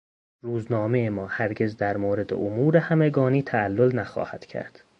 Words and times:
روزنامهی 0.41 1.09
ما 1.09 1.27
هرگز 1.27 1.77
در 1.77 1.97
مورد 1.97 2.33
امور 2.33 2.77
همگانی 2.77 3.43
تعلل 3.43 3.95
نخواهد 3.95 4.45
کرد. 4.45 4.83